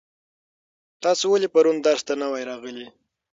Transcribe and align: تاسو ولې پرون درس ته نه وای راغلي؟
تاسو 1.03 1.25
ولې 1.29 1.47
پرون 1.53 1.77
درس 1.87 2.01
ته 2.07 2.13
نه 2.21 2.27
وای 2.31 2.43
راغلي؟ 2.51 2.87